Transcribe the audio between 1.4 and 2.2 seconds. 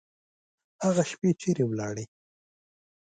چیري ولاړې؟